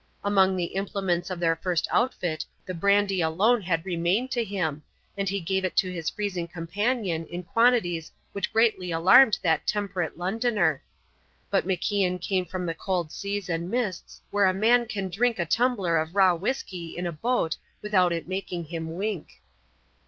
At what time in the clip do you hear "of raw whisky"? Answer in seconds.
15.99-16.97